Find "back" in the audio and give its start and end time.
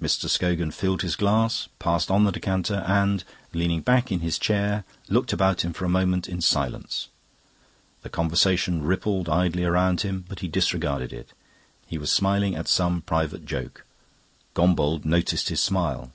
3.82-4.10